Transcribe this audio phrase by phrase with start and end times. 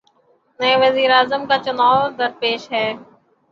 [0.59, 2.87] نئے وزیر اعظم کا چنائو درپیش ہے۔